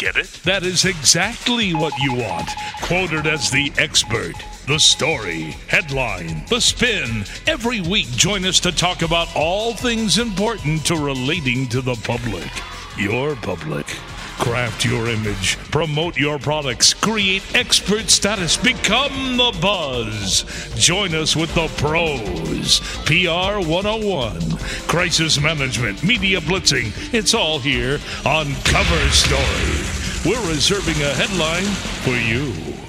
[0.00, 0.32] Get it?
[0.44, 2.48] That is exactly what you want.
[2.80, 4.32] Quoted as the expert.
[4.66, 7.26] The story, headline, the spin.
[7.46, 12.50] Every week, join us to talk about all things important to relating to the public.
[12.96, 13.84] Your public.
[14.40, 20.44] Craft your image, promote your products, create expert status, become the buzz.
[20.76, 22.80] Join us with the pros.
[23.04, 24.40] PR 101,
[24.88, 26.90] crisis management, media blitzing.
[27.12, 30.24] It's all here on Cover Story.
[30.24, 31.64] We're reserving a headline
[32.02, 32.79] for you.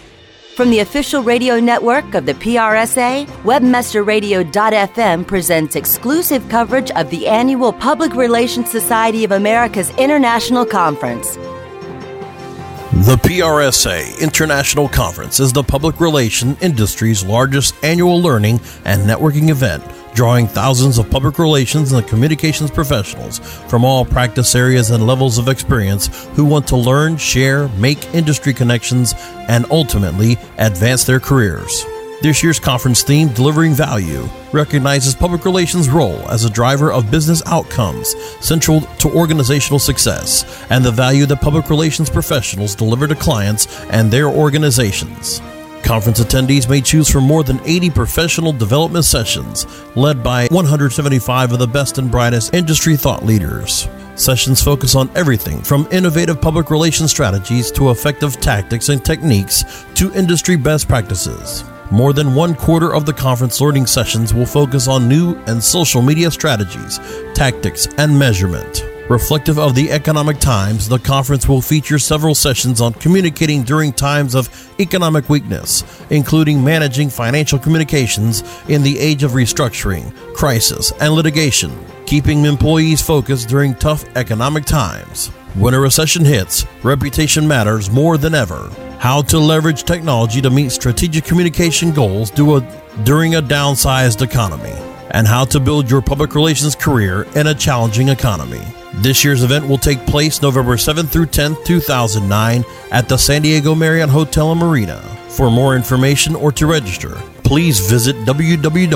[0.56, 7.72] From the official radio network of the PRSA, WebmasterRadio.fm presents exclusive coverage of the annual
[7.72, 11.36] Public Relations Society of America's International Conference.
[13.06, 19.86] The PRSA International Conference is the public relations industry's largest annual learning and networking event,
[20.14, 25.48] drawing thousands of public relations and communications professionals from all practice areas and levels of
[25.48, 29.14] experience who want to learn, share, make industry connections,
[29.48, 31.86] and ultimately advance their careers.
[32.22, 37.42] This year's conference theme, Delivering Value, recognizes public relations' role as a driver of business
[37.48, 43.84] outcomes central to organizational success and the value that public relations professionals deliver to clients
[43.86, 45.42] and their organizations.
[45.92, 49.66] Conference attendees may choose from more than 80 professional development sessions
[49.98, 53.90] led by 175 of the best and brightest industry thought leaders.
[54.16, 60.14] Sessions focus on everything from innovative public relations strategies to effective tactics and techniques to
[60.14, 61.66] industry best practices.
[61.92, 66.02] More than one quarter of the conference learning sessions will focus on new and social
[66.02, 67.02] media strategies,
[67.34, 68.91] tactics, and measurement.
[69.12, 74.36] Reflective of the economic times, the conference will feature several sessions on communicating during times
[74.36, 74.48] of
[74.80, 82.46] economic weakness, including managing financial communications in the age of restructuring, crisis, and litigation, keeping
[82.46, 85.28] employees focused during tough economic times.
[85.56, 88.72] When a recession hits, reputation matters more than ever.
[88.98, 94.78] How to leverage technology to meet strategic communication goals during a downsized economy,
[95.10, 98.64] and how to build your public relations career in a challenging economy.
[98.96, 103.74] This year's event will take place November 7th through 10th, 2009 at the San Diego
[103.74, 105.00] Marriott Hotel and Marina.
[105.30, 108.88] For more information or to register, please visit www.prsa.org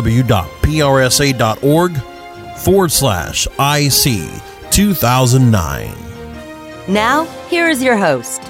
[2.58, 5.96] forward slash IC 2009.
[6.88, 8.42] Now, here is your host.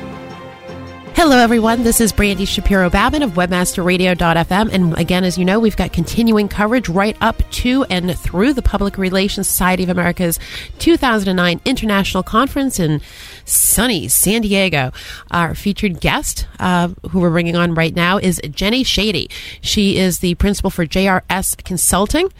[1.15, 1.83] Hello, everyone.
[1.83, 4.69] This is Brandy Shapiro Babin of WebmasterRadio.fm.
[4.73, 8.61] And again, as you know, we've got continuing coverage right up to and through the
[8.61, 10.39] Public Relations Society of America's
[10.79, 12.99] 2009 International Conference in
[13.45, 14.91] sunny San Diego.
[15.31, 19.31] Our featured guest, uh, who we're bringing on right now, is Jenny Schade.
[19.61, 22.31] She is the principal for JRS Consulting,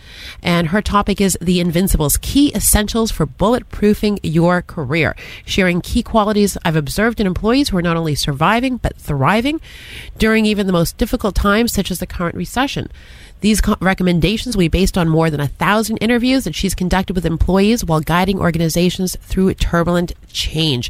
[0.44, 6.58] and her topic is The Invincibles Key Essentials for Bulletproofing Your Career, sharing key qualities
[6.66, 9.62] I've observed in employees who are not only surviving but thriving
[10.18, 12.90] during even the most difficult times, such as the current recession.
[13.46, 17.28] These recommendations will be based on more than a thousand interviews that she's conducted with
[17.28, 20.90] employees while guiding organizations through turbulent change.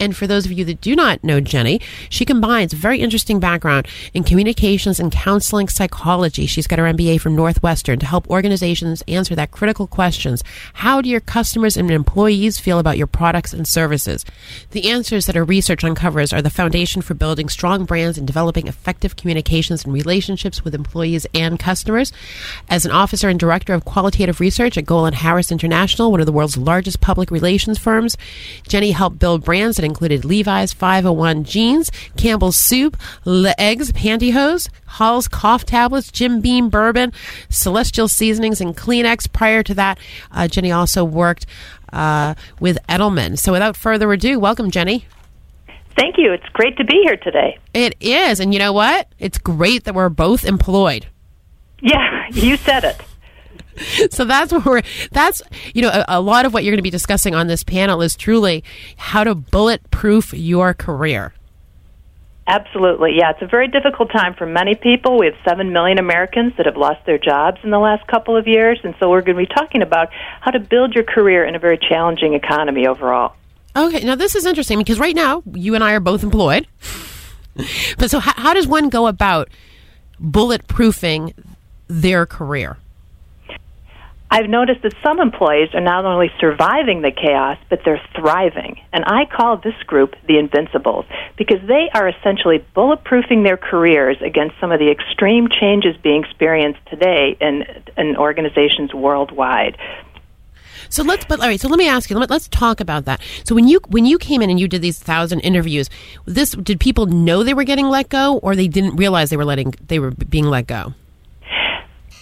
[0.00, 3.38] And for those of you that do not know Jenny, she combines a very interesting
[3.38, 6.46] background in communications and counseling psychology.
[6.46, 10.42] She's got her MBA from Northwestern to help organizations answer that critical questions.
[10.74, 14.24] How do your customers and employees feel about your products and services?
[14.72, 18.66] The answers that her research uncovers are the foundation for building strong brands and developing
[18.66, 22.12] effective communications and relationships with employees and customers customers.
[22.68, 26.32] As an officer and director of qualitative research at Golin Harris International, one of the
[26.32, 28.16] world's largest public relations firms,
[28.66, 35.64] Jenny helped build brands that included Levi's 501 jeans, Campbell's soup, L'eggs pantyhose, Hall's cough
[35.64, 37.12] tablets, Jim Beam bourbon,
[37.48, 39.30] Celestial seasonings, and Kleenex.
[39.32, 39.98] Prior to that,
[40.30, 41.46] uh, Jenny also worked
[41.92, 43.38] uh, with Edelman.
[43.38, 45.06] So without further ado, welcome, Jenny.
[45.96, 46.32] Thank you.
[46.32, 47.58] It's great to be here today.
[47.74, 48.40] It is.
[48.40, 49.08] And you know what?
[49.18, 51.06] It's great that we're both employed.
[51.82, 53.00] Yeah, you said it.
[54.10, 55.42] so that's what we're that's
[55.74, 58.02] you know a, a, lot of what you're going to be discussing on this panel
[58.02, 58.62] is truly
[58.96, 61.32] how to bulletproof your career.
[62.46, 63.16] Absolutely.
[63.16, 65.18] Yeah it's a very difficult time for many people.
[65.18, 68.46] We have 7 million americans that have lost their jobs in the last couple of
[68.46, 71.54] years and so we're going to be talking about how to build your career in
[71.54, 73.34] a very challenging economy overall.
[73.74, 76.66] Okay now this is interesting because right now you and i are both employed.
[77.98, 79.50] But so how, how does one go about
[80.18, 81.34] bulletproofing
[82.00, 82.78] their career?
[84.32, 88.80] I've noticed that some employees are not only surviving the chaos, but they're thriving.
[88.90, 91.04] And I call this group the Invincibles
[91.36, 96.80] because they are essentially bulletproofing their careers against some of the extreme changes being experienced
[96.88, 97.64] today in,
[97.98, 99.76] in organizations worldwide.
[100.88, 101.60] So let's, but all right.
[101.60, 102.18] So let me ask you.
[102.18, 103.20] Let, us talk about that.
[103.44, 105.88] So when you when you came in and you did these thousand interviews,
[106.24, 109.44] this did people know they were getting let go, or they didn't realize they were
[109.44, 110.94] letting they were being let go?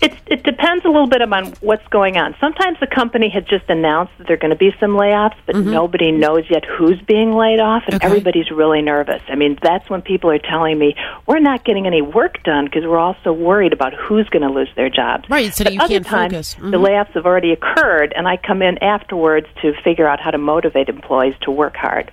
[0.01, 2.35] It, it depends a little bit on what's going on.
[2.41, 5.55] Sometimes the company has just announced that there are going to be some layoffs, but
[5.55, 5.71] mm-hmm.
[5.71, 8.07] nobody knows yet who's being laid off, and okay.
[8.07, 9.23] everybody's really nervous.
[9.29, 10.95] I mean, that's when people are telling me
[11.27, 14.71] we're not getting any work done because we're also worried about who's going to lose
[14.75, 15.29] their jobs.
[15.29, 16.55] Right, so but you other can't times, focus.
[16.55, 16.71] Mm-hmm.
[16.71, 20.39] The layoffs have already occurred, and I come in afterwards to figure out how to
[20.39, 22.11] motivate employees to work hard.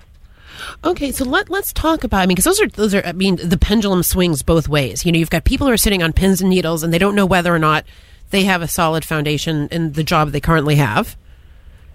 [0.84, 2.20] Okay, so let let's talk about.
[2.20, 3.04] I mean, because those are those are.
[3.04, 5.04] I mean, the pendulum swings both ways.
[5.04, 7.14] You know, you've got people who are sitting on pins and needles, and they don't
[7.14, 7.84] know whether or not
[8.30, 11.16] they have a solid foundation in the job they currently have.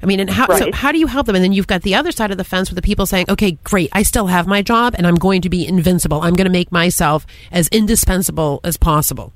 [0.01, 0.59] I mean, and how right.
[0.59, 1.35] so how do you help them?
[1.35, 3.57] And then you've got the other side of the fence with the people saying, "Okay,
[3.63, 6.21] great, I still have my job, and I'm going to be invincible.
[6.21, 9.31] I'm going to make myself as indispensable as possible."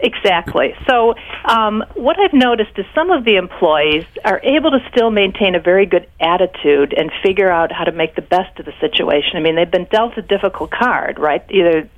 [0.00, 0.74] Exactly.
[0.88, 1.14] So,
[1.44, 5.60] um, what I've noticed is some of the employees are able to still maintain a
[5.60, 9.36] very good attitude and figure out how to make the best of the situation.
[9.36, 11.44] I mean, they've been dealt a difficult card, right?
[11.50, 11.88] Either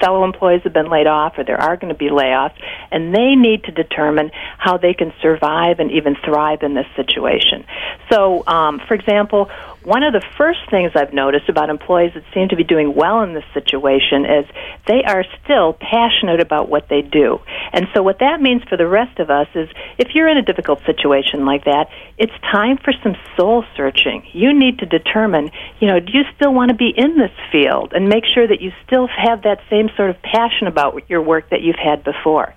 [0.00, 2.60] fellow employees have been laid off or there are going to be layoffs,
[2.90, 7.64] and they need to determine how they can survive and even thrive in this situation.
[8.10, 9.50] So, um, for example,
[9.84, 13.22] one of the first things I've noticed about employees that seem to be doing well
[13.22, 14.46] in this situation is
[14.86, 17.38] they are still passionate about what they do.
[17.72, 19.68] And so what that means for the rest of us is
[19.98, 24.26] if you're in a difficult situation like that, it's time for some soul searching.
[24.32, 27.92] You need to determine, you know, do you still want to be in this field
[27.92, 31.50] and make sure that you still have that same sort of passion about your work
[31.50, 32.54] that you've had before.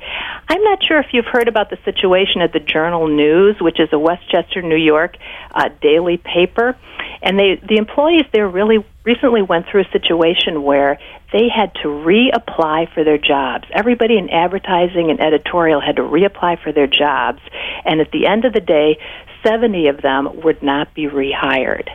[0.49, 3.89] I'm not sure if you've heard about the situation at the Journal News, which is
[3.91, 5.17] a Westchester, New York
[5.53, 6.75] uh, daily paper
[7.21, 10.99] and they the employees there really recently went through a situation where
[11.33, 13.65] they had to reapply for their jobs.
[13.71, 17.39] Everybody in advertising and editorial had to reapply for their jobs,
[17.85, 18.99] and at the end of the day,
[19.45, 21.89] 70 of them would not be rehired.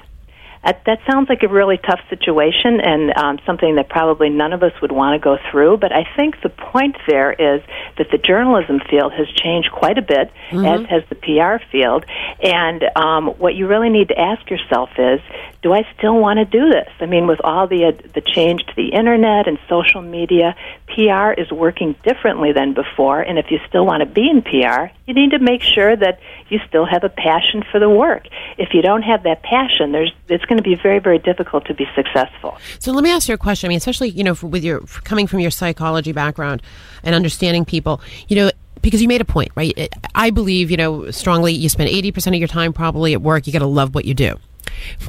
[0.64, 4.62] That, that sounds like a really tough situation and um, something that probably none of
[4.62, 5.78] us would want to go through.
[5.78, 7.62] But I think the point there is
[7.98, 10.64] that the journalism field has changed quite a bit, mm-hmm.
[10.64, 12.04] as has the PR field.
[12.40, 15.20] And um, what you really need to ask yourself is,
[15.62, 16.88] do I still want to do this?
[16.98, 20.56] I mean, with all the uh, the change to the internet and social media,
[20.88, 23.20] PR is working differently than before.
[23.20, 26.18] And if you still want to be in PR, you need to make sure that
[26.48, 28.26] you still have a passion for the work.
[28.58, 31.74] If you don't have that passion, there's it's going to be very very difficult to
[31.74, 32.58] be successful.
[32.80, 33.68] So let me ask you a question.
[33.68, 36.60] I mean, especially you know, with your coming from your psychology background
[37.04, 38.50] and understanding people, you know,
[38.80, 39.88] because you made a point, right?
[40.16, 43.46] I believe, you know, strongly you spend 80% of your time probably at work.
[43.46, 44.40] You got to love what you do.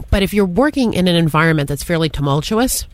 [0.10, 2.86] But if you're working in an environment that's fairly tumultuous,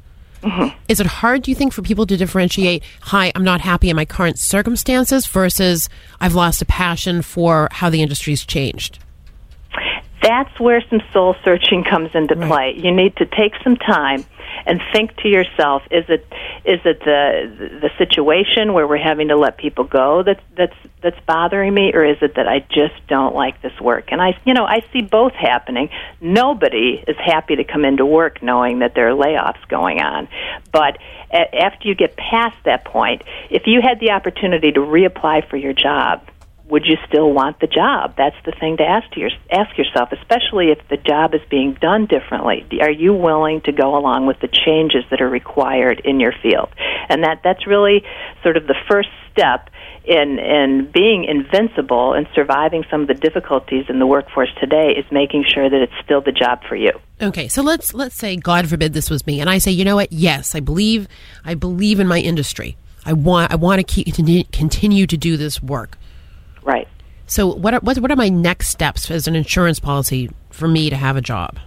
[0.41, 0.77] Mm-hmm.
[0.87, 3.95] Is it hard, do you think, for people to differentiate, hi, I'm not happy in
[3.95, 5.89] my current circumstances versus
[6.21, 8.99] I've lost a passion for how the industry's changed?
[10.21, 12.47] That's where some soul searching comes into right.
[12.47, 12.81] play.
[12.83, 14.25] You need to take some time
[14.65, 16.25] and think to yourself is it
[16.65, 21.19] is it the the situation where we're having to let people go that's that's that's
[21.25, 24.11] bothering me or is it that I just don't like this work?
[24.11, 25.89] And I you know I see both happening.
[26.19, 30.27] Nobody is happy to come into work knowing that there are layoffs going on.
[30.71, 30.97] But
[31.31, 35.73] after you get past that point if you had the opportunity to reapply for your
[35.73, 36.21] job
[36.69, 38.13] would you still want the job?
[38.15, 41.73] That's the thing to ask to your, ask yourself, especially if the job is being
[41.81, 42.65] done differently.
[42.81, 46.69] Are you willing to go along with the changes that are required in your field?
[47.09, 48.03] And that that's really
[48.43, 49.69] sort of the first step
[50.05, 55.05] in in being invincible and surviving some of the difficulties in the workforce today is
[55.11, 56.91] making sure that it's still the job for you.
[57.21, 59.95] Okay, so let's let's say God forbid this was me and I say, "You know
[59.95, 60.11] what?
[60.11, 61.07] Yes, I believe
[61.43, 62.77] I believe in my industry.
[63.05, 64.13] I want I want to keep
[64.51, 65.98] continue to do this work."
[66.63, 66.87] Right.
[67.25, 70.89] So, what are, what, what are my next steps as an insurance policy for me
[70.89, 71.59] to have a job?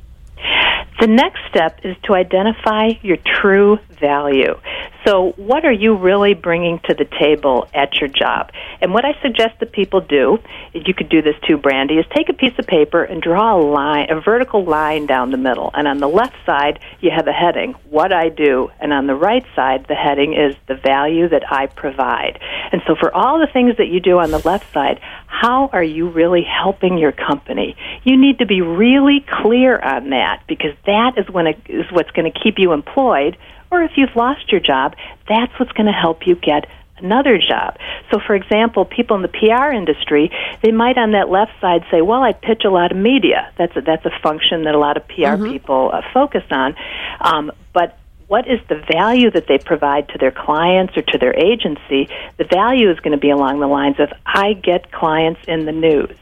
[1.01, 4.55] The next step is to identify your true value.
[5.04, 8.52] So, what are you really bringing to the table at your job?
[8.80, 10.38] And what I suggest that people do,
[10.73, 13.61] you could do this too, Brandy, is take a piece of paper and draw a
[13.61, 15.71] line, a vertical line down the middle.
[15.75, 18.71] And on the left side, you have a heading, what I do.
[18.78, 22.38] And on the right side, the heading is the value that I provide.
[22.71, 25.82] And so, for all the things that you do on the left side, how are
[25.82, 27.76] you really helping your company?
[28.04, 32.11] You need to be really clear on that because that is when it is what's
[32.12, 33.37] going to keep you employed.
[33.73, 34.95] Or if you've lost your job,
[35.26, 36.67] that's what's going to help you get
[36.99, 37.79] another job.
[38.11, 40.31] So, for example, people in the PR industry,
[40.62, 43.50] they might on that left side say, "Well, I pitch a lot of media.
[43.57, 45.52] That's a, that's a function that a lot of PR mm-hmm.
[45.52, 46.76] people uh, focus on."
[47.23, 47.99] Um, but
[48.29, 52.09] what is the value that they provide to their clients or to their agency?
[52.37, 55.73] The value is going to be along the lines of, "I get clients in the
[55.73, 56.14] news."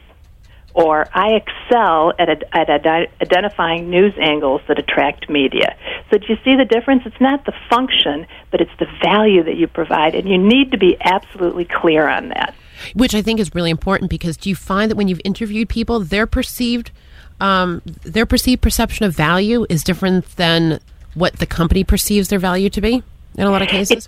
[0.73, 2.85] Or I excel at, at, at
[3.21, 5.75] identifying news angles that attract media.
[6.09, 7.03] So, do you see the difference?
[7.05, 10.77] It's not the function, but it's the value that you provide, and you need to
[10.77, 12.53] be absolutely clear on that.
[12.93, 15.99] Which I think is really important because do you find that when you've interviewed people,
[15.99, 16.91] their perceived
[17.39, 20.79] um, their perceived perception of value is different than
[21.15, 23.03] what the company perceives their value to be
[23.37, 24.07] in a lot of cases?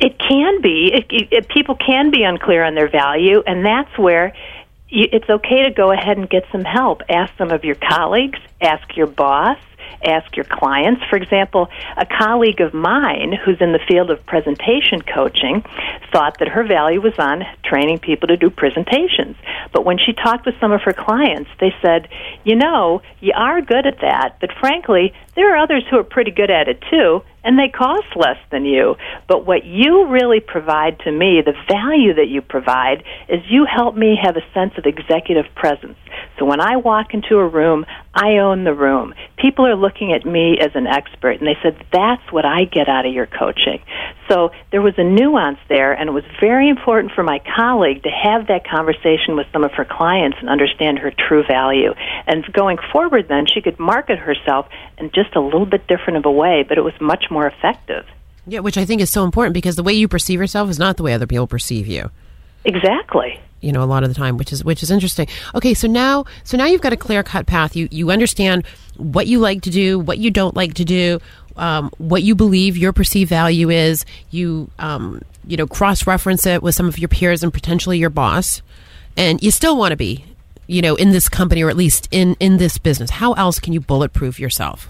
[0.00, 0.90] It, it can be.
[0.92, 4.34] It, it, people can be unclear on their value, and that's where
[4.90, 7.02] it's okay to go ahead and get some help.
[7.08, 9.58] Ask some of your colleagues, ask your boss,
[10.04, 11.02] ask your clients.
[11.10, 15.64] For example, a colleague of mine who's in the field of presentation coaching
[16.12, 19.36] thought that her value was on training people to do presentations.
[19.72, 22.08] But when she talked with some of her clients, they said,
[22.44, 26.32] you know, you are good at that, but frankly, there are others who are pretty
[26.32, 28.96] good at it too, and they cost less than you.
[29.28, 33.94] But what you really provide to me, the value that you provide, is you help
[33.94, 35.96] me have a sense of executive presence.
[36.38, 39.14] So when I walk into a room, I own the room.
[39.36, 42.88] People are looking at me as an expert, and they said, That's what I get
[42.88, 43.78] out of your coaching.
[44.28, 48.10] So there was a nuance there, and it was very important for my colleague to
[48.10, 51.94] have that conversation with some of her clients and understand her true value.
[52.26, 54.66] And going forward, then, she could market herself
[54.98, 58.04] in just a little bit different of a way, but it was much more effective.
[58.46, 60.96] Yeah, which I think is so important because the way you perceive yourself is not
[60.96, 62.10] the way other people perceive you.
[62.64, 63.38] Exactly.
[63.60, 65.26] You know, a lot of the time, which is which is interesting.
[65.54, 67.74] Okay, so now so now you've got a clear cut path.
[67.74, 68.64] You you understand
[68.96, 71.18] what you like to do, what you don't like to do,
[71.58, 74.04] um, what you believe your perceived value is.
[74.30, 78.10] You um, you know cross reference it with some of your peers and potentially your
[78.10, 78.62] boss,
[79.16, 80.24] and you still want to be
[80.66, 83.10] you know in this company or at least in in this business.
[83.10, 84.88] How else can you bulletproof yourself?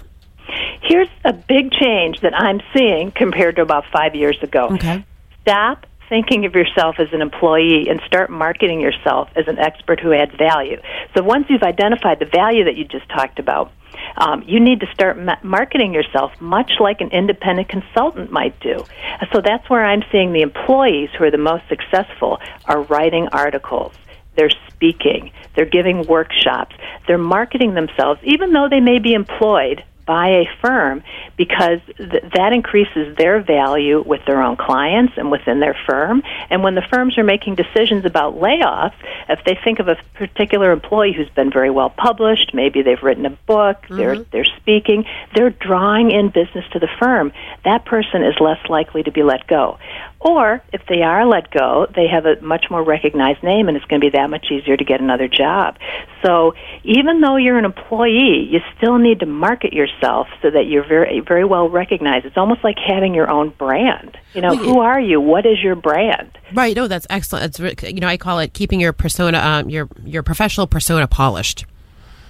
[0.82, 4.68] Here's a big change that I'm seeing compared to about five years ago.
[4.72, 5.04] Okay.
[5.42, 10.12] Stop thinking of yourself as an employee and start marketing yourself as an expert who
[10.12, 10.80] adds value.
[11.14, 13.70] So once you've identified the value that you just talked about,
[14.18, 18.84] um, you need to start ma- marketing yourself much like an independent consultant might do.
[19.32, 23.94] So that's where I'm seeing the employees who are the most successful are writing articles.
[24.36, 25.32] They're speaking.
[25.54, 26.76] They're giving workshops.
[27.06, 31.02] They're marketing themselves, even though they may be employed by a firm
[31.36, 36.22] because th- that increases their value with their own clients and within their firm.
[36.48, 38.94] And when the firms are making decisions about layoffs,
[39.28, 43.26] if they think of a particular employee who's been very well published, maybe they've written
[43.26, 43.96] a book, mm-hmm.
[43.98, 47.30] they're they're speaking, they're drawing in business to the firm.
[47.66, 49.78] That person is less likely to be let go.
[50.20, 53.86] Or if they are let go, they have a much more recognized name and it's
[53.86, 55.76] going to be that much easier to get another job.
[56.24, 60.86] So even though you're an employee, you still need to market yourself so that you're
[60.86, 62.26] very very well recognized.
[62.26, 64.18] It's almost like having your own brand.
[64.34, 65.20] You know, well, who are you?
[65.20, 66.36] What is your brand?
[66.52, 66.74] Right.
[66.74, 67.58] No, that's excellent.
[67.60, 71.64] It's you know, I call it keeping your persona um, your your professional persona polished.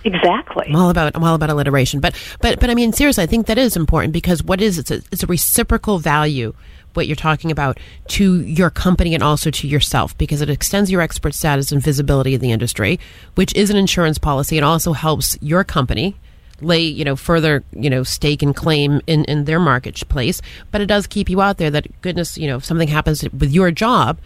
[0.05, 0.67] Exactly.
[0.69, 3.47] I'm all about I'm all about alliteration, but but but I mean seriously, I think
[3.47, 6.55] that is important because what is it's a it's a reciprocal value
[6.99, 7.79] what you're talking about
[8.09, 12.35] to your company and also to yourself because it extends your expert status and visibility
[12.35, 12.99] in the industry,
[13.37, 16.17] which is an insurance policy and also helps your company
[16.61, 20.43] lay you know further you know stake and claim in in their marketplace.
[20.73, 23.53] But it does keep you out there that goodness you know if something happens with
[23.53, 24.19] your job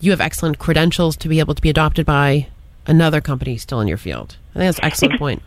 [0.00, 2.48] you have excellent credentials to be able to be adopted by
[2.86, 4.36] another company still in your field.
[4.54, 5.42] I think that's an excellent point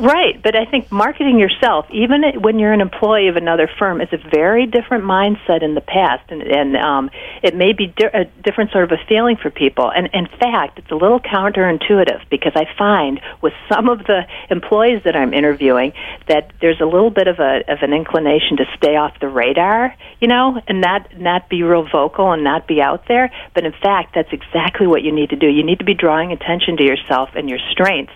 [0.00, 4.08] Right, but I think marketing yourself, even when you're an employee of another firm, is
[4.12, 7.10] a very different mindset in the past, and, and um,
[7.42, 9.92] it may be di- a different sort of a feeling for people.
[9.94, 15.02] And in fact, it's a little counterintuitive because I find with some of the employees
[15.04, 15.92] that I'm interviewing
[16.28, 19.94] that there's a little bit of a of an inclination to stay off the radar,
[20.18, 23.30] you know, and not not be real vocal and not be out there.
[23.54, 25.46] But in fact, that's exactly what you need to do.
[25.46, 28.14] You need to be drawing attention to yourself and your strengths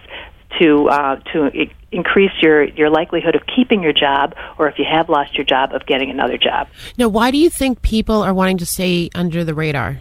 [0.60, 1.50] to uh, to
[1.92, 5.72] increase your your likelihood of keeping your job, or if you have lost your job,
[5.72, 6.68] of getting another job.
[6.98, 10.00] Now, why do you think people are wanting to stay under the radar?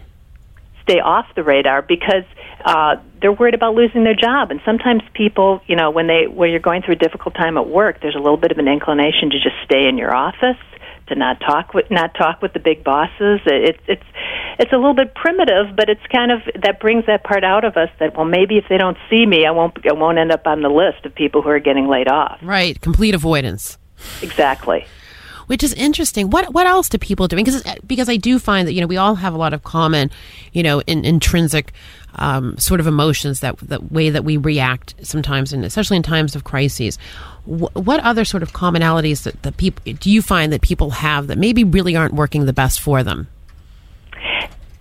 [0.82, 2.24] Stay off the radar because
[2.64, 6.50] uh, they're worried about losing their job, and sometimes people, you know, when they when
[6.50, 9.30] you're going through a difficult time at work, there's a little bit of an inclination
[9.30, 10.58] to just stay in your office
[11.08, 13.40] to not talk with not talk with the big bosses.
[13.46, 14.04] It, it's
[14.58, 17.76] it's a little bit primitive, but it's kind of that brings that part out of
[17.76, 20.46] us that well maybe if they don't see me, I won't I won't end up
[20.46, 22.38] on the list of people who are getting laid off.
[22.42, 23.78] Right, complete avoidance.
[24.22, 24.86] Exactly
[25.46, 26.30] which is interesting.
[26.30, 27.36] What what else do people do?
[27.36, 30.10] Because because I do find that you know we all have a lot of common,
[30.52, 31.72] you know, in, intrinsic
[32.16, 36.34] um, sort of emotions that the way that we react sometimes, and especially in times
[36.34, 36.98] of crises.
[37.46, 41.38] What other sort of commonalities that the people do you find that people have that
[41.38, 43.28] maybe really aren't working the best for them?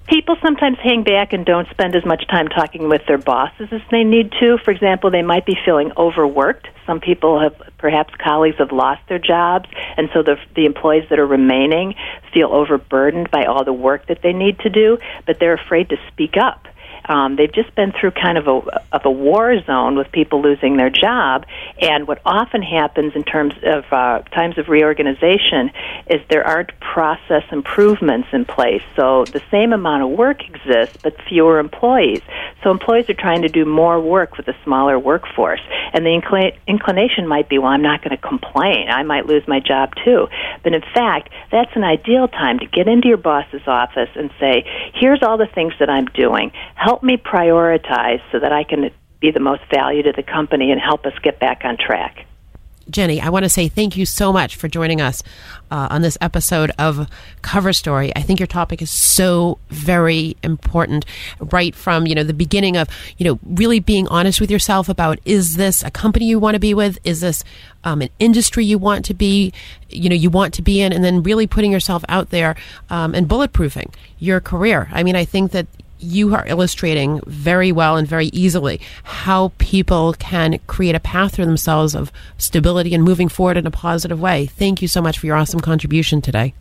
[0.07, 3.81] People sometimes hang back and don't spend as much time talking with their bosses as
[3.89, 4.57] they need to.
[4.63, 6.67] For example, they might be feeling overworked.
[6.85, 11.19] Some people have, perhaps colleagues have lost their jobs, and so the, the employees that
[11.19, 11.95] are remaining
[12.33, 15.97] feel overburdened by all the work that they need to do, but they're afraid to
[16.11, 16.67] speak up.
[17.05, 20.77] Um, they've just been through kind of a of a war zone with people losing
[20.77, 21.45] their job,
[21.81, 25.71] and what often happens in terms of uh, times of reorganization
[26.07, 28.81] is there aren't process improvements in place.
[28.95, 32.21] So the same amount of work exists, but fewer employees.
[32.63, 35.61] So employees are trying to do more work with a smaller workforce,
[35.93, 38.89] and the inclin- inclination might be, well, I'm not going to complain.
[38.89, 40.27] I might lose my job too.
[40.63, 44.65] But in fact, that's an ideal time to get into your boss's office and say,
[44.93, 46.51] here's all the things that I'm doing.
[46.75, 50.71] Help help me prioritize so that I can be the most value to the company
[50.71, 52.27] and help us get back on track.
[52.87, 55.23] Jenny, I want to say thank you so much for joining us
[55.71, 57.09] uh, on this episode of
[57.41, 58.11] Cover Story.
[58.15, 61.05] I think your topic is so very important,
[61.39, 65.17] right from you know the beginning of you know really being honest with yourself about
[65.25, 67.43] is this a company you want to be with, is this
[67.85, 69.53] um, an industry you want to be,
[69.89, 72.55] you know, you want to be in, and then really putting yourself out there
[72.89, 74.89] um, and bulletproofing your career.
[74.91, 75.67] I mean, I think that
[76.03, 81.45] you are illustrating very well and very easily how people can create a path for
[81.45, 84.45] themselves of stability and moving forward in a positive way.
[84.45, 86.53] Thank you so much for your awesome contribution today.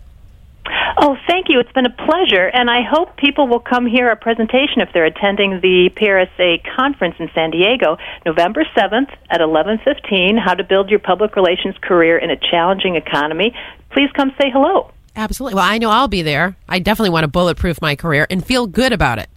[0.99, 1.59] Oh, thank you.
[1.59, 5.05] It's been a pleasure, and I hope people will come hear our presentation if they're
[5.05, 11.01] attending the PRSA conference in San Diego, November 7th at 11:15, How to Build Your
[11.01, 13.53] Public Relations Career in a Challenging Economy.
[13.91, 14.93] Please come say hello.
[15.17, 15.57] Absolutely.
[15.57, 16.57] Well, I know I'll be there.
[16.69, 19.29] I definitely want to bulletproof my career and feel good about it.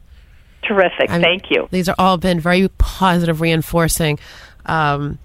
[0.65, 1.10] Terrific.
[1.10, 1.67] I mean, Thank you.
[1.72, 4.19] These are all been very positive, reinforcing.
[4.65, 5.19] Um,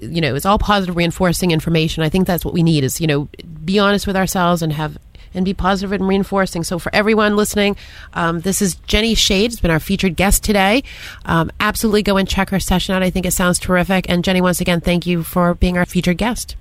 [0.00, 2.02] you know, it's all positive, reinforcing information.
[2.02, 2.84] I think that's what we need.
[2.84, 3.28] Is you know,
[3.64, 4.98] be honest with ourselves and have
[5.34, 6.62] and be positive and reinforcing.
[6.62, 7.76] So, for everyone listening,
[8.14, 9.46] um, this is Jenny Schade.
[9.46, 10.84] It's been our featured guest today.
[11.26, 13.02] Um, absolutely go and check her session out.
[13.02, 14.08] I think it sounds terrific.
[14.08, 16.56] And, Jenny, once again, thank you for being our featured guest.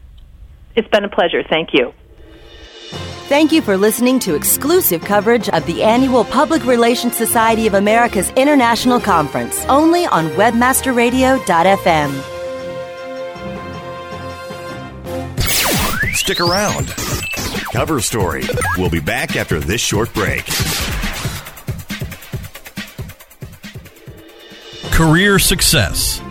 [0.76, 1.44] It's been a pleasure.
[1.48, 1.94] Thank you.
[3.28, 8.30] Thank you for listening to exclusive coverage of the annual Public Relations Society of America's
[8.32, 12.24] International Conference, only on WebmasterRadio.fm.
[16.14, 16.88] Stick around.
[17.74, 18.44] Cover Story.
[18.78, 20.46] We'll be back after this short break.
[24.92, 26.22] Career success.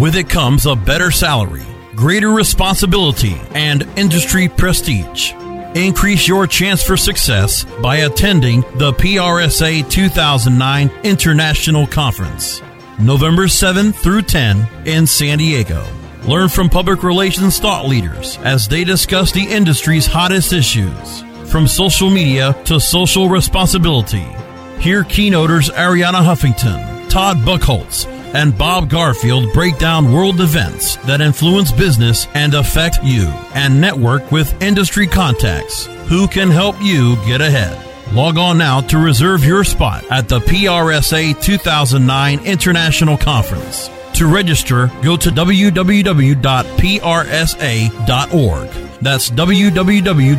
[0.00, 5.34] With it comes a better salary, greater responsibility, and industry prestige.
[5.78, 12.60] Increase your chance for success by attending the PRSA 2009 International Conference,
[12.98, 15.86] November 7 through 10 in San Diego.
[16.24, 22.10] Learn from public relations thought leaders as they discuss the industry's hottest issues, from social
[22.10, 24.26] media to social responsibility.
[24.80, 31.72] Hear keynoters Arianna Huffington, Todd Buchholz, and Bob Garfield break down world events that influence
[31.72, 37.84] business and affect you, and network with industry contacts who can help you get ahead.
[38.12, 43.90] Log on now to reserve your spot at the PRSA 2009 International Conference.
[44.14, 46.38] To register, go to www.prsa.org.
[49.00, 50.38] That's www.prsa.org.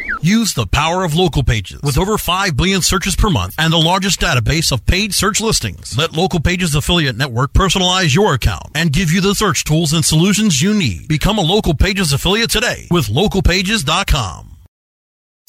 [0.23, 3.77] Use the power of local pages with over 5 billion searches per month and the
[3.77, 5.97] largest database of paid search listings.
[5.97, 10.05] Let Local Pages Affiliate Network personalize your account and give you the search tools and
[10.05, 11.07] solutions you need.
[11.07, 14.50] Become a Local Pages affiliate today with localpages.com.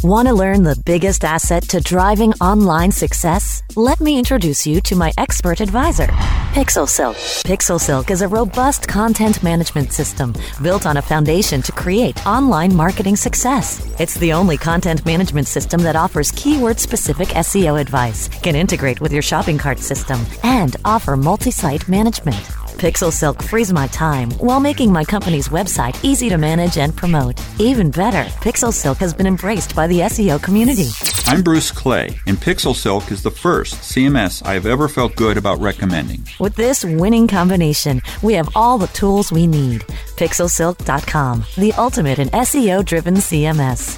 [0.03, 3.63] Want to learn the biggest asset to driving online success?
[3.77, 6.09] Let me introduce you to my expert advisor,
[6.57, 7.45] PixelSilk.
[7.45, 13.15] PixelSilk is a robust content management system built on a foundation to create online marketing
[13.15, 13.95] success.
[14.01, 19.13] It's the only content management system that offers keyword specific SEO advice, can integrate with
[19.13, 22.43] your shopping cart system, and offer multi site management.
[22.83, 27.41] Pixel Silk frees my time while making my company's website easy to manage and promote.
[27.61, 30.89] Even better, Pixel Silk has been embraced by the SEO community.
[31.29, 35.37] I'm Bruce Clay, and Pixel Silk is the first CMS I have ever felt good
[35.37, 36.27] about recommending.
[36.41, 39.83] With this winning combination, we have all the tools we need.
[40.19, 43.97] PixelSilk.com, the ultimate in SEO driven CMS.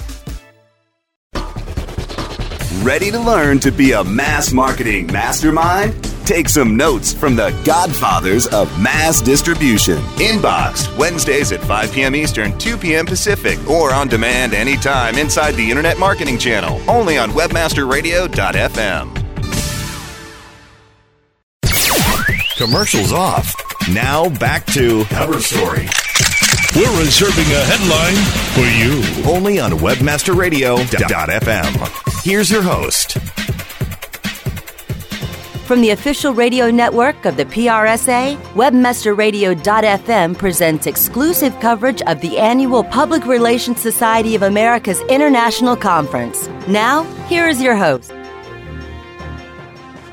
[2.83, 6.14] Ready to learn to be a mass marketing mastermind?
[6.25, 9.97] Take some notes from the godfathers of mass distribution.
[10.17, 12.15] Inbox, Wednesdays at 5 p.m.
[12.15, 13.05] Eastern, 2 p.m.
[13.05, 19.21] Pacific, or on demand anytime inside the Internet Marketing Channel, only on webmasterradio.fm.
[22.57, 23.53] Commercials off.
[23.93, 25.87] Now back to Cover Story.
[26.75, 28.15] We're reserving a headline
[28.55, 29.03] for you.
[29.31, 32.23] Only on webmasterradio.fm.
[32.23, 33.17] Here's your host,
[35.65, 42.83] From the official radio network of the PRSA, WebmasterRadio.fm presents exclusive coverage of the annual
[42.83, 46.47] Public Relations Society of America's International Conference.
[46.67, 48.13] Now, here is your host.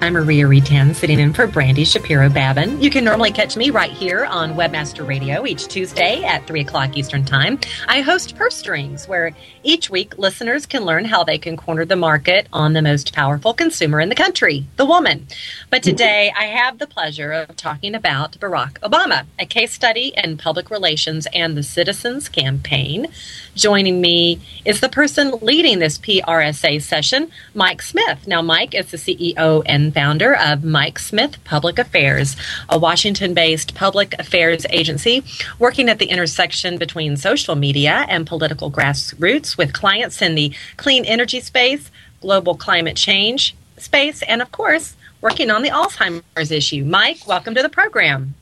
[0.03, 2.81] I'm Maria Retan, sitting in for Brandy Shapiro Babin.
[2.81, 6.97] You can normally catch me right here on Webmaster Radio each Tuesday at 3 o'clock
[6.97, 7.61] Eastern Time.
[7.87, 9.31] I host Purse Strings, where
[9.63, 13.55] each week listeners can learn how they can corner the market on the most powerful
[13.55, 15.29] consumer in the country, the woman.
[15.71, 20.37] But today I have the pleasure of talking about Barack Obama, a case study in
[20.37, 23.07] public relations and the Citizens Campaign.
[23.55, 28.27] Joining me is the person leading this PRSA session, Mike Smith.
[28.27, 32.35] Now, Mike is the CEO and founder of Mike Smith Public Affairs,
[32.71, 35.23] a Washington based public affairs agency
[35.59, 41.05] working at the intersection between social media and political grassroots with clients in the clean
[41.05, 41.91] energy space,
[42.23, 46.87] global climate change space, and of course, working on the Alzheimer's issue.
[46.87, 48.35] Mike, welcome to the program.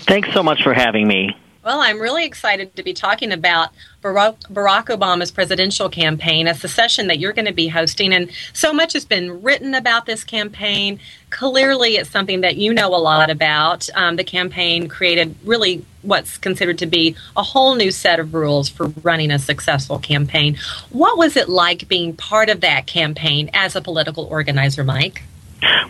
[0.00, 1.34] Thanks so much for having me.
[1.64, 3.70] Well, I'm really excited to be talking about
[4.02, 8.12] Barack, Barack, Obama's presidential campaign, a session that you're going to be hosting.
[8.12, 11.00] And so much has been written about this campaign.
[11.30, 13.88] Clearly, it's something that you know a lot about.
[13.94, 18.68] Um, the campaign created really what's considered to be a whole new set of rules
[18.68, 20.58] for running a successful campaign.
[20.90, 25.22] What was it like being part of that campaign as a political organizer, Mike?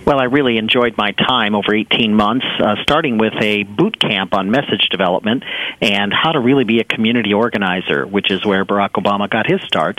[0.05, 4.35] Well, I really enjoyed my time over 18 months, uh, starting with a boot camp
[4.35, 5.45] on message development
[5.81, 9.61] and how to really be a community organizer, which is where Barack Obama got his
[9.63, 9.99] start.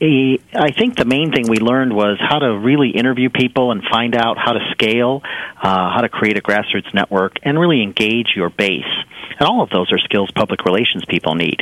[0.00, 4.14] I think the main thing we learned was how to really interview people and find
[4.14, 5.22] out how to scale,
[5.62, 8.82] uh, how to create a grassroots network, and really engage your base.
[9.38, 11.60] And all of those are skills public relations people need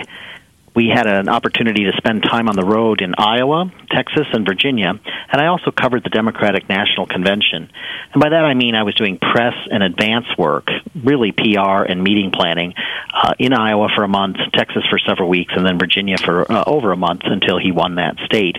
[0.74, 4.88] we had an opportunity to spend time on the road in Iowa, Texas, and Virginia,
[4.88, 7.70] and I also covered the Democratic National Convention.
[8.12, 12.02] And by that I mean I was doing press and advance work, really PR and
[12.02, 12.74] meeting planning,
[13.12, 16.64] uh, in Iowa for a month, Texas for several weeks, and then Virginia for uh,
[16.66, 18.56] over a month until he won that state.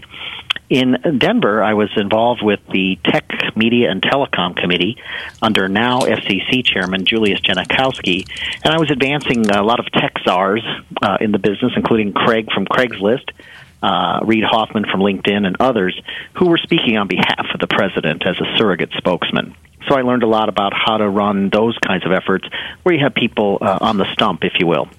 [0.74, 4.98] In Denver, I was involved with the Tech, Media, and Telecom Committee
[5.40, 8.28] under now FCC Chairman Julius Genachowski,
[8.64, 10.66] and I was advancing a lot of tech czars
[11.04, 13.30] uh, in the business, including Craig from Craigslist,
[13.84, 15.96] uh, Reid Hoffman from LinkedIn, and others
[16.38, 19.54] who were speaking on behalf of the president as a surrogate spokesman.
[19.88, 22.48] So I learned a lot about how to run those kinds of efforts
[22.82, 24.90] where you have people uh, on the stump, if you will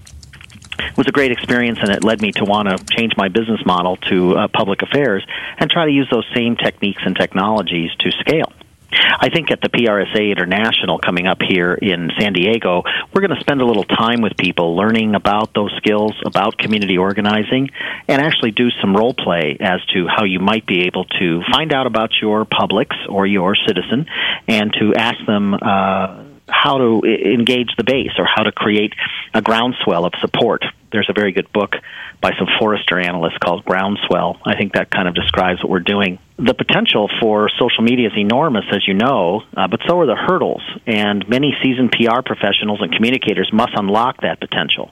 [0.78, 3.60] it was a great experience and it led me to want to change my business
[3.66, 5.24] model to uh, public affairs
[5.58, 8.52] and try to use those same techniques and technologies to scale.
[8.96, 12.82] I think at the PRSA International coming up here in San Diego,
[13.12, 16.98] we're going to spend a little time with people learning about those skills, about community
[16.98, 17.70] organizing,
[18.08, 21.72] and actually do some role play as to how you might be able to find
[21.72, 24.06] out about your publics or your citizen
[24.46, 28.92] and to ask them uh, how to engage the base or how to create
[29.32, 30.64] a groundswell of support.
[30.92, 31.74] There's a very good book
[32.20, 34.38] by some Forrester analysts called Groundswell.
[34.44, 36.18] I think that kind of describes what we're doing.
[36.38, 40.16] The potential for social media is enormous, as you know, uh, but so are the
[40.16, 40.62] hurdles.
[40.86, 44.90] And many seasoned PR professionals and communicators must unlock that potential.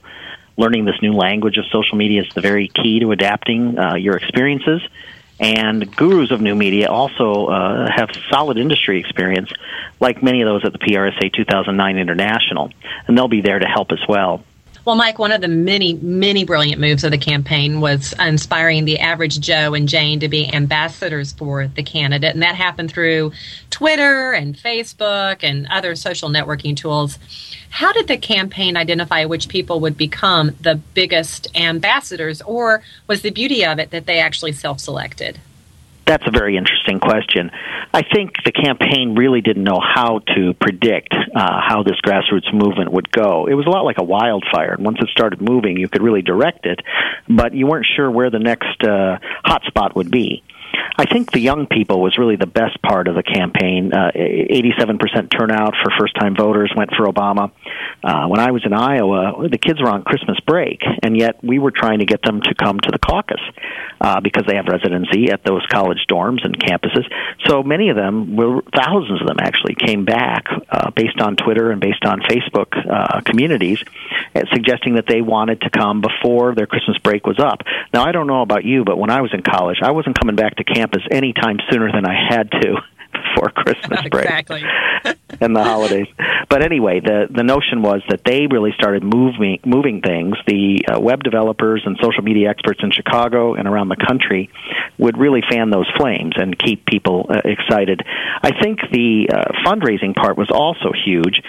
[0.56, 4.16] Learning this new language of social media is the very key to adapting uh, your
[4.16, 4.82] experiences
[5.42, 9.50] and gurus of new media also uh, have solid industry experience,
[9.98, 12.70] like many of those at the PRSA 2009 International,
[13.06, 14.44] and they'll be there to help as well.
[14.84, 18.98] Well, Mike, one of the many, many brilliant moves of the campaign was inspiring the
[18.98, 22.34] average Joe and Jane to be ambassadors for the candidate.
[22.34, 23.30] And that happened through
[23.70, 27.20] Twitter and Facebook and other social networking tools.
[27.70, 33.30] How did the campaign identify which people would become the biggest ambassadors, or was the
[33.30, 35.38] beauty of it that they actually self selected?
[36.04, 37.50] That's a very interesting question.
[37.94, 42.92] I think the campaign really didn't know how to predict uh, how this grassroots movement
[42.92, 43.46] would go.
[43.46, 44.76] It was a lot like a wildfire.
[44.78, 46.80] Once it started moving, you could really direct it,
[47.28, 50.42] but you weren't sure where the next uh, hot spot would be.
[50.96, 53.92] I think the young people was really the best part of the campaign.
[53.92, 57.50] Uh, 87% turnout for first time voters went for Obama.
[58.04, 61.58] Uh, when I was in Iowa, the kids were on Christmas break, and yet we
[61.58, 63.40] were trying to get them to come to the caucus
[64.00, 67.04] uh, because they have residency at those college dorms and campuses.
[67.46, 71.70] So many of them, were, thousands of them actually, came back uh, based on Twitter
[71.70, 73.82] and based on Facebook uh, communities,
[74.34, 77.62] uh, suggesting that they wanted to come before their Christmas break was up.
[77.94, 80.36] Now, I don't know about you, but when I was in college, I wasn't coming
[80.36, 82.76] back to campus any time sooner than I had to
[83.12, 84.62] before Christmas break exactly.
[85.44, 86.06] and the holidays.
[86.48, 90.36] But anyway, the the notion was that they really started moving moving things.
[90.46, 94.50] The uh, web developers and social media experts in Chicago and around the country
[94.98, 98.02] would really fan those flames and keep people uh, excited.
[98.42, 101.42] I think the uh, fundraising part was also huge.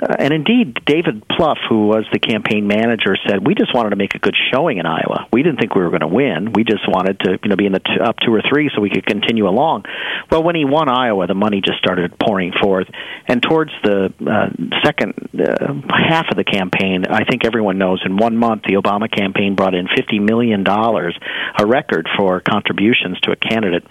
[0.00, 3.96] Uh, and indeed, David Plouffe, who was the campaign manager, said we just wanted to
[3.96, 5.26] make a good showing in Iowa.
[5.32, 6.52] We didn't think we were going to win.
[6.52, 8.80] We just wanted to, you know, be in the t- up two or three so
[8.80, 9.84] we could continue along.
[10.30, 12.86] Well, when he won Iowa, the money just started pouring forth.
[13.26, 14.48] And towards the uh,
[14.84, 19.10] second uh, half of the campaign, I think everyone knows in one month the Obama
[19.10, 21.18] campaign brought in fifty million dollars,
[21.58, 23.84] a record for contributions to a candidate,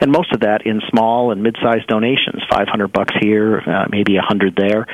[0.00, 4.16] and most of that in small and mid-sized donations, five hundred bucks here, uh, maybe
[4.16, 4.86] a hundred there.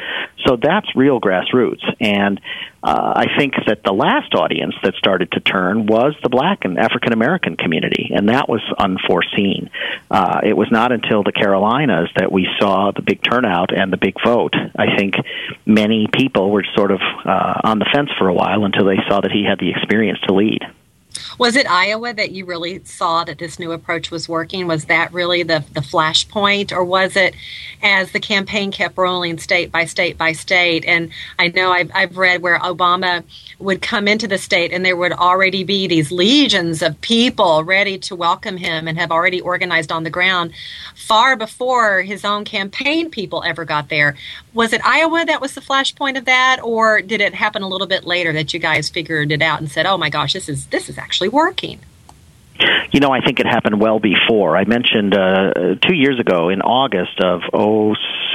[0.46, 1.85] So that's real grassroots.
[2.01, 2.40] And
[2.83, 6.79] uh, I think that the last audience that started to turn was the black and
[6.79, 9.71] African American community, and that was unforeseen.
[10.11, 13.99] Uh, it was not until the Carolinas that we saw the big turnout and the
[13.99, 14.55] big vote.
[14.77, 15.14] I think
[15.66, 19.21] many people were sort of uh, on the fence for a while until they saw
[19.21, 20.62] that he had the experience to lead.
[21.38, 24.66] Was it Iowa that you really saw that this new approach was working?
[24.66, 27.35] Was that really the the flashpoint, or was it
[27.83, 30.85] as the campaign kept rolling state by state by state?
[30.85, 33.24] And I know I've, I've read where Obama
[33.59, 37.98] would come into the state and there would already be these legions of people ready
[37.98, 40.52] to welcome him and have already organized on the ground
[40.94, 44.16] far before his own campaign people ever got there.
[44.54, 47.87] Was it Iowa that was the flashpoint of that, or did it happen a little
[47.87, 50.66] bit later that you guys figured it out and said, "Oh my gosh, this is
[50.66, 51.81] this is actually working"?
[52.92, 54.57] You know, I think it happened well before.
[54.57, 57.40] I mentioned uh, two years ago in August of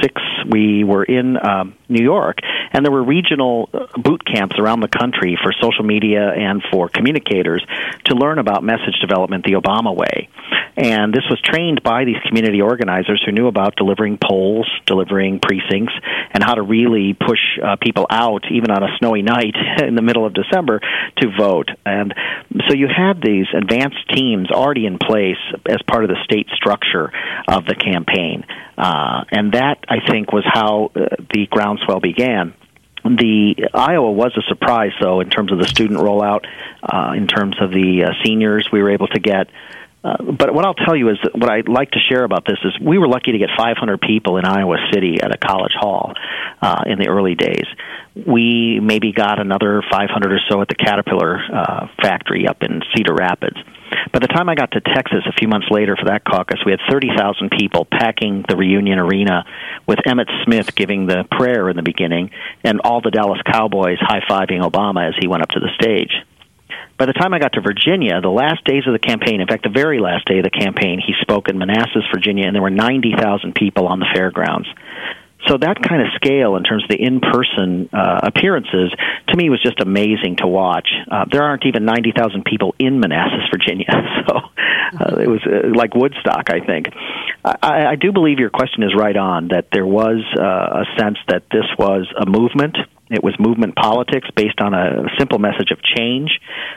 [0.02, 2.38] 06, we were in um, New York,
[2.72, 6.88] and there were regional uh, boot camps around the country for social media and for
[6.88, 7.64] communicators
[8.04, 10.28] to learn about message development the Obama way.
[10.76, 15.94] And this was trained by these community organizers who knew about delivering polls, delivering precincts,
[16.32, 20.02] and how to really push uh, people out, even on a snowy night in the
[20.02, 20.80] middle of December,
[21.18, 21.70] to vote.
[21.86, 22.14] And
[22.68, 27.10] so you had these advanced teams already in place as part of the state structure
[27.48, 28.44] of the campaign.
[28.76, 31.46] Uh, and that, I think, was how uh, the
[31.76, 32.54] groundswell began.
[33.04, 36.44] The Iowa was a surprise, though, in terms of the student rollout,
[36.82, 39.48] uh, in terms of the uh, seniors we were able to get.
[40.06, 42.58] Uh, but what I'll tell you is that what I'd like to share about this
[42.64, 46.12] is we were lucky to get 500 people in Iowa City at a college hall
[46.62, 47.66] uh, in the early days.
[48.14, 53.14] We maybe got another 500 or so at the Caterpillar uh, factory up in Cedar
[53.14, 53.56] Rapids.
[54.12, 56.70] By the time I got to Texas a few months later for that caucus, we
[56.70, 59.44] had 30,000 people packing the reunion arena
[59.88, 62.30] with Emmitt Smith giving the prayer in the beginning
[62.62, 66.12] and all the Dallas Cowboys high fiving Obama as he went up to the stage.
[66.98, 69.64] By the time I got to Virginia, the last days of the campaign, in fact,
[69.64, 72.70] the very last day of the campaign, he spoke in Manassas, Virginia, and there were
[72.70, 74.68] 90,000 people on the fairgrounds.
[75.46, 78.90] So that kind of scale in terms of the in-person uh, appearances
[79.28, 80.88] to me was just amazing to watch.
[81.10, 83.86] Uh, there aren't even 90,000 people in Manassas, Virginia,
[84.26, 84.36] so
[84.98, 86.88] uh, it was uh, like Woodstock, I think.
[87.44, 91.18] I, I do believe your question is right on that there was uh, a sense
[91.28, 92.76] that this was a movement
[93.08, 96.30] it was movement politics based on a simple message of change.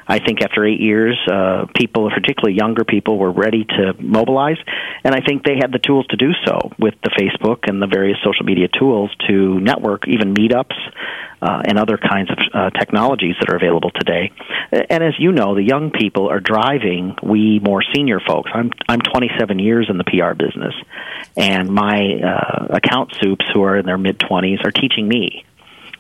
[0.08, 4.58] I think after eight years, uh, people, particularly younger people, were ready to mobilize,
[5.04, 7.88] and I think they had the tools to do so with the Facebook and the
[7.88, 10.78] various social media tools to network, even meetups.
[11.42, 14.30] Uh, and other kinds of uh, technologies that are available today.
[14.74, 18.52] And as you know, the young people are driving we more senior folks.
[18.54, 20.74] I'm I'm 27 years in the PR business,
[21.38, 25.46] and my uh, account soups who are in their mid 20s are teaching me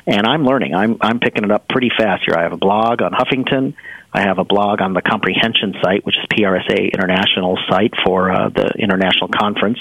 [0.09, 0.73] and I'm learning.
[0.73, 2.35] I'm I'm picking it up pretty fast here.
[2.35, 3.75] I have a blog on Huffington.
[4.11, 8.49] I have a blog on the Comprehension site, which is PRSA International site for uh,
[8.49, 9.77] the international conference.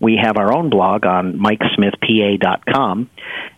[0.00, 3.10] We have our own blog on MikeSmithPA.com,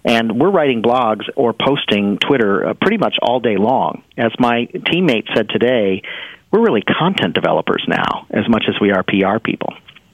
[0.04, 4.02] and we're writing blogs or posting Twitter uh, pretty much all day long.
[4.18, 6.02] As my teammate said today,
[6.50, 9.72] we're really content developers now as much as we are PR people.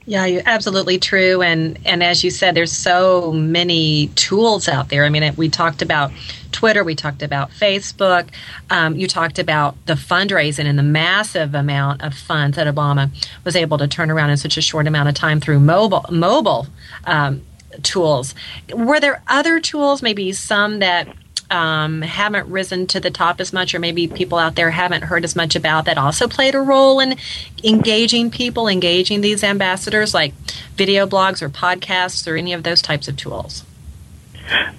[0.09, 1.42] Yeah, you're absolutely true.
[1.42, 5.05] And and as you said, there's so many tools out there.
[5.05, 6.12] I mean, we talked about
[6.51, 8.29] Twitter, we talked about Facebook,
[8.71, 13.11] um, you talked about the fundraising and the massive amount of funds that Obama
[13.44, 16.66] was able to turn around in such a short amount of time through mobile mobile
[17.05, 17.42] um,
[17.83, 18.35] tools.
[18.73, 21.07] Were there other tools, maybe some that
[21.51, 25.25] um, haven't risen to the top as much, or maybe people out there haven't heard
[25.25, 27.17] as much about that also played a role in
[27.65, 30.35] engaging people, engaging these ambassadors, like
[30.77, 33.65] video blogs or podcasts or any of those types of tools?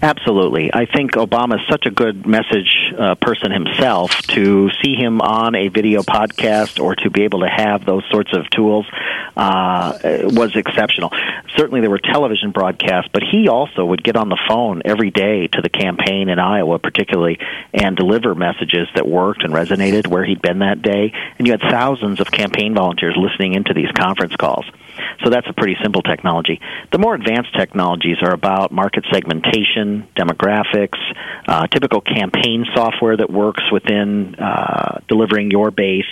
[0.01, 0.73] Absolutely.
[0.73, 5.55] I think Obama is such a good message uh, person himself to see him on
[5.55, 8.85] a video podcast or to be able to have those sorts of tools
[9.35, 11.11] uh, was exceptional.
[11.55, 15.47] Certainly, there were television broadcasts, but he also would get on the phone every day
[15.47, 17.39] to the campaign in Iowa, particularly,
[17.73, 21.13] and deliver messages that worked and resonated where he'd been that day.
[21.37, 24.65] And you had thousands of campaign volunteers listening into these conference calls.
[25.23, 26.61] So that's a pretty simple technology.
[26.91, 29.58] The more advanced technologies are about market segmentation,
[30.15, 30.97] demographics,
[31.47, 36.09] uh, typical campaign software that works within uh, delivering your base,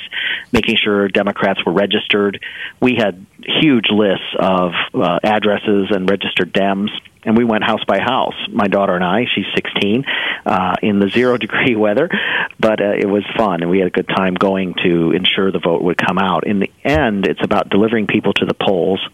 [0.52, 2.44] making sure Democrats were registered.
[2.82, 6.90] We had huge lists of uh, addresses and registered Dems
[7.28, 8.36] and we went house by house.
[8.50, 10.06] My daughter and I, she's 16,
[10.46, 12.10] uh, in the zero degree weather,
[12.58, 15.60] but uh, it was fun, and we had a good time going to ensure the
[15.60, 16.48] vote would come out.
[16.48, 19.06] In the end, it's about delivering people to the polls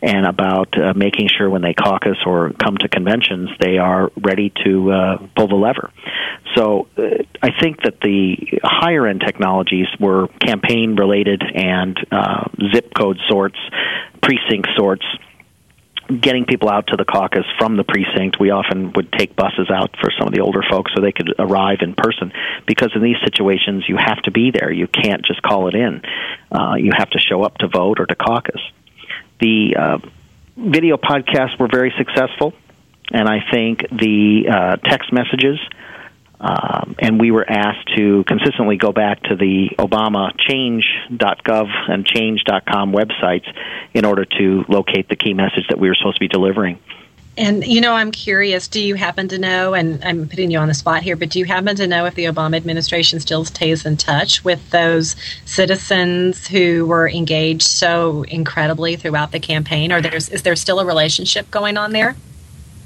[0.00, 4.52] and about uh, making sure when they caucus or come to conventions, they are ready
[4.64, 5.90] to uh, pull the lever.
[6.54, 12.92] So uh, I think that the higher end technologies were campaign related and uh, zip
[12.94, 13.58] code sorts,
[14.22, 15.04] precinct sorts
[16.08, 18.40] getting people out to the caucus from the precinct.
[18.40, 21.34] We often would take buses out for some of the older folks so they could
[21.38, 22.32] arrive in person
[22.66, 24.72] because in these situations you have to be there.
[24.72, 26.02] You can't just call it in.
[26.50, 28.60] Uh, you have to show up to vote or to caucus.
[29.40, 29.98] The uh,
[30.56, 32.52] video podcasts were very successful,
[33.12, 35.58] and I think the uh, text messages
[36.40, 42.92] um, and we were asked to consistently go back to the Obama change.gov and change.com
[42.92, 43.46] websites
[43.92, 46.78] in order to locate the key message that we were supposed to be delivering.
[47.38, 48.66] And you know, I'm curious.
[48.66, 49.72] Do you happen to know?
[49.72, 52.16] And I'm putting you on the spot here, but do you happen to know if
[52.16, 58.96] the Obama administration still stays in touch with those citizens who were engaged so incredibly
[58.96, 59.92] throughout the campaign?
[59.92, 62.16] Or there's is there still a relationship going on there?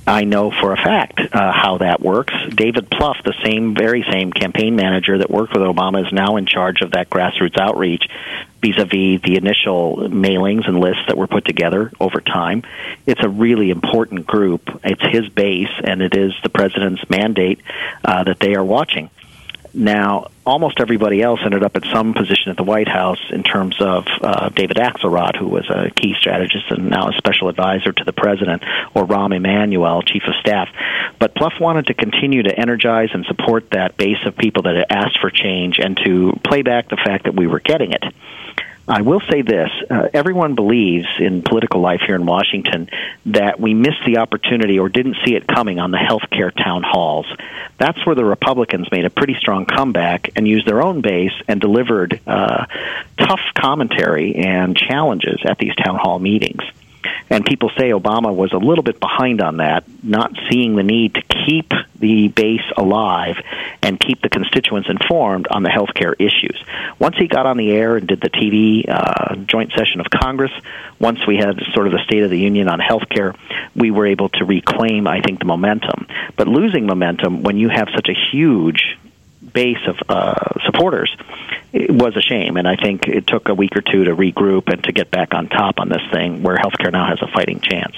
[0.07, 2.35] I know for a fact uh, how that works.
[2.55, 6.47] David Plouffe, the same, very same campaign manager that worked with Obama, is now in
[6.47, 8.09] charge of that grassroots outreach
[8.61, 12.63] vis-a-vis the initial mailings and lists that were put together over time.
[13.07, 14.81] It's a really important group.
[14.85, 17.61] It's his base, and it is the president's mandate
[18.05, 19.11] uh, that they are watching.
[19.75, 23.81] Now, almost everybody else ended up at some position at the White House in terms
[23.81, 28.05] of uh, David Axelrod, who was a key strategist and now a special advisor to
[28.05, 28.63] the president,
[28.95, 30.69] or Rahm Emanuel, chief of staff.
[31.19, 34.87] But Plouffe wanted to continue to energize and support that base of people that had
[34.91, 38.05] asked for change and to play back the fact that we were getting it.
[38.89, 42.89] I will say this uh, everyone believes in political life here in Washington
[43.27, 46.83] that we missed the opportunity or didn't see it coming on the health care town
[46.83, 47.27] halls.
[47.79, 51.61] That's where the Republicans made a pretty strong comeback and used their own base and
[51.61, 52.67] delivered uh,
[53.19, 56.63] tough commentary and challenges at these town hall meetings.
[57.31, 61.15] And people say Obama was a little bit behind on that, not seeing the need
[61.15, 63.37] to keep the base alive
[63.83, 66.63] and keep the constituents informed on the health care issues.
[66.99, 70.53] Once he got on the air and did the TV uh, joint session of Congress,
[70.99, 73.35] once we had sort of the State of the Union on health care,
[73.75, 76.07] we were able to reclaim, I think, the momentum.
[76.37, 78.99] But losing momentum when you have such a huge
[79.53, 81.15] base of uh, supporters
[81.73, 82.57] was a shame.
[82.57, 85.35] And I think it took a week or two to regroup and to get back
[85.35, 87.97] on top on this thing where healthcare now has a fighting chance.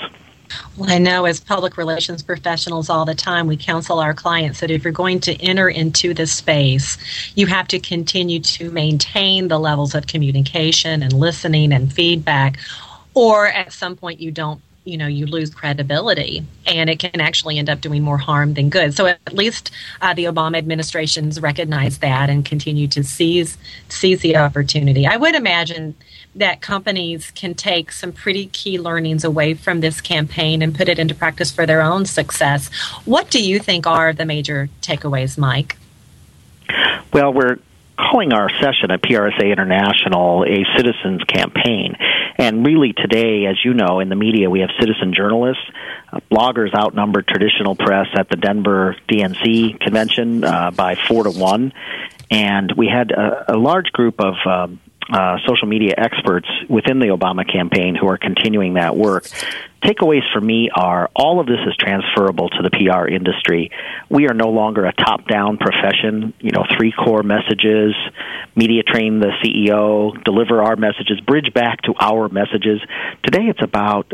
[0.76, 4.70] Well, I know as public relations professionals all the time, we counsel our clients that
[4.70, 6.98] if you're going to enter into this space,
[7.34, 12.58] you have to continue to maintain the levels of communication and listening and feedback,
[13.14, 17.58] or at some point you don't you know you lose credibility and it can actually
[17.58, 18.94] end up doing more harm than good.
[18.94, 19.70] So at least
[20.00, 23.56] uh, the obama administration's recognized that and continue to seize
[23.88, 25.06] seize the opportunity.
[25.06, 25.94] I would imagine
[26.34, 30.98] that companies can take some pretty key learnings away from this campaign and put it
[30.98, 32.72] into practice for their own success.
[33.04, 35.76] What do you think are the major takeaways mike?
[37.12, 37.58] Well we're
[37.96, 41.96] calling our session at PRSA International a citizens campaign.
[42.36, 45.62] And really, today, as you know, in the media, we have citizen journalists.
[46.12, 51.72] Uh, bloggers outnumber traditional press at the Denver DNC convention uh, by four to one.
[52.30, 54.80] And we had a, a large group of um,
[55.12, 59.26] uh, social media experts within the Obama campaign who are continuing that work.
[59.84, 63.70] Takeaways for me are all of this is transferable to the PR industry.
[64.08, 67.94] We are no longer a top down profession, you know, three core messages,
[68.56, 72.80] media train the CEO, deliver our messages, bridge back to our messages.
[73.22, 74.10] Today it's about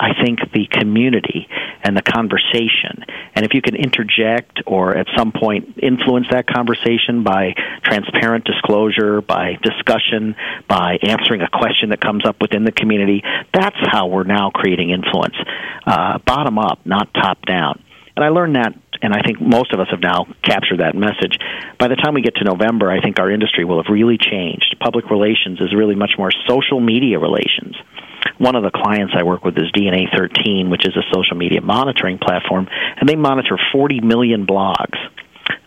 [0.00, 1.46] I think the community
[1.84, 3.04] and the conversation.
[3.34, 9.20] And if you can interject or at some point influence that conversation by transparent disclosure,
[9.20, 10.36] by discussion,
[10.66, 13.22] by answering a question that comes up within the community,
[13.52, 15.36] that's how we're now creating influence.
[15.86, 17.82] Uh, bottom up, not top down.
[18.16, 18.72] And I learned that,
[19.02, 21.36] and I think most of us have now captured that message.
[21.78, 24.76] By the time we get to November, I think our industry will have really changed.
[24.80, 27.76] Public relations is really much more social media relations
[28.38, 31.60] one of the clients I work with is DNA 13, which is a social media
[31.60, 32.68] monitoring platform,
[32.98, 34.98] and they monitor 40 million blogs.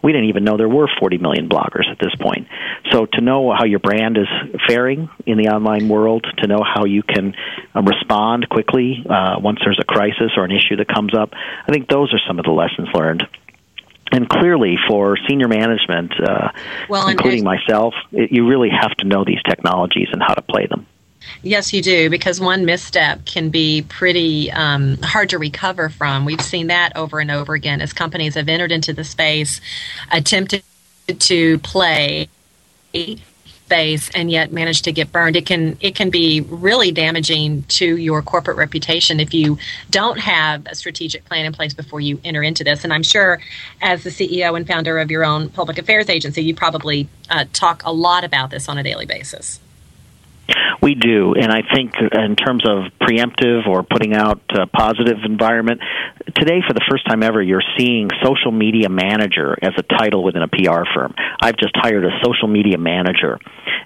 [0.02, 2.48] We didn't even know there were 40 million bloggers at this point.
[2.92, 4.28] So to know how your brand is
[4.68, 7.34] faring in the online world, to know how you can
[7.74, 11.72] uh, respond quickly uh, once there's a crisis or an issue that comes up, I
[11.72, 13.28] think those are some of the lessons learned
[14.14, 16.50] and clearly for senior management, uh,
[16.88, 20.68] well, including myself, it, you really have to know these technologies and how to play
[20.68, 20.86] them.
[21.42, 26.26] Yes, you do, because one misstep can be pretty um, hard to recover from.
[26.26, 29.60] We've seen that over and over again as companies have entered into the space,
[30.12, 30.64] attempted
[31.20, 32.30] to play
[33.74, 35.36] space and yet managed to get burned.
[35.36, 39.58] It can it can be really damaging to your corporate reputation if you
[39.90, 42.84] don't have a strategic plan in place before you enter into this.
[42.84, 43.40] And i'm sure
[43.82, 47.82] as the ceo and founder of your own public affairs agency you probably uh, talk
[47.86, 49.60] a lot about this on a daily basis
[50.82, 55.80] we do, and I think in terms of preemptive or putting out a positive environment,
[56.36, 60.42] today for the first time ever, you're seeing social media manager as a title within
[60.42, 61.16] a PR firm.
[61.40, 63.40] I've just hired a social media manager,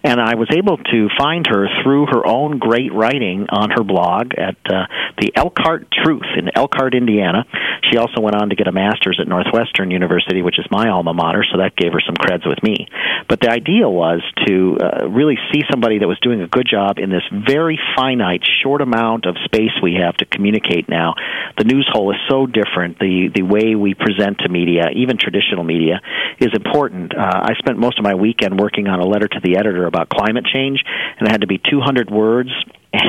[0.03, 4.34] and I was able to find her through her own great writing on her blog
[4.34, 4.88] at uh,
[5.20, 7.45] the Elkhart Truth in Elkhart, Indiana.
[7.91, 11.14] She also went on to get a master's at Northwestern University, which is my alma
[11.14, 12.88] mater, so that gave her some creds with me.
[13.30, 16.77] But the idea was to uh, really see somebody that was doing a good job
[16.87, 21.15] job in this very finite, short amount of space we have to communicate now.
[21.57, 22.99] The news hole is so different.
[22.99, 26.01] The the way we present to media, even traditional media,
[26.39, 27.15] is important.
[27.15, 30.09] Uh, I spent most of my weekend working on a letter to the editor about
[30.09, 30.83] climate change,
[31.19, 32.49] and it had to be 200 words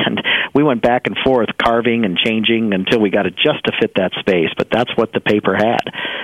[0.05, 0.21] and
[0.53, 3.93] we went back and forth carving and changing until we got it just to fit
[3.95, 5.81] that space but that's what the paper had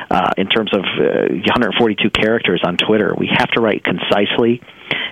[0.10, 4.62] uh, in terms of uh, 142 characters on twitter we have to write concisely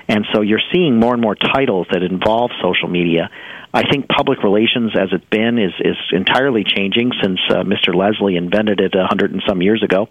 [0.08, 3.30] and so you're seeing more and more titles that involve social media.
[3.74, 7.96] I think public relations, as it's been, is is entirely changing since uh, Mr.
[7.96, 10.10] Leslie invented it a hundred and some years ago,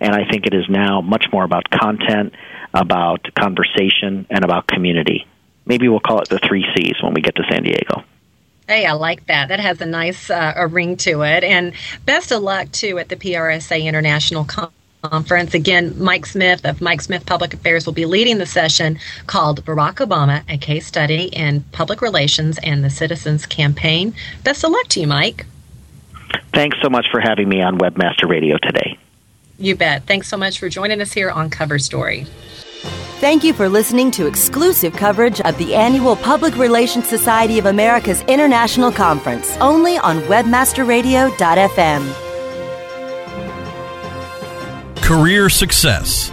[0.00, 2.34] and I think it is now much more about content,
[2.72, 5.26] about conversation, and about community.
[5.66, 8.04] Maybe we'll call it the three C's when we get to San Diego.
[8.68, 9.48] Hey, I like that.
[9.48, 11.44] That has a nice uh, a ring to it.
[11.44, 11.72] And
[12.04, 15.52] best of luck too at the PRSA International Conference conference.
[15.52, 19.94] Again, Mike Smith of Mike Smith Public Affairs will be leading the session called Barack
[19.94, 24.14] Obama, a case study in public relations and the citizens campaign.
[24.44, 25.46] Best of luck to you, Mike.
[26.52, 28.96] Thanks so much for having me on Webmaster Radio today.
[29.58, 30.04] You bet.
[30.04, 32.26] Thanks so much for joining us here on Cover Story.
[33.22, 38.22] Thank you for listening to exclusive coverage of the annual Public Relations Society of America's
[38.22, 42.12] International Conference, only on WebmasterRadio.fm.
[44.96, 46.32] Career success.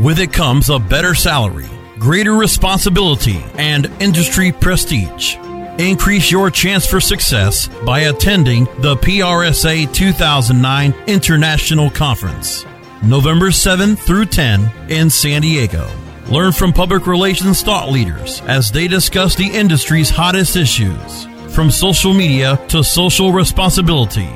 [0.00, 1.66] With it comes a better salary,
[1.98, 5.34] greater responsibility, and industry prestige.
[5.80, 12.64] Increase your chance for success by attending the PRSA 2009 International Conference,
[13.02, 15.90] November 7 through 10 in San Diego.
[16.30, 22.14] Learn from public relations thought leaders as they discuss the industry's hottest issues, from social
[22.14, 24.28] media to social responsibility.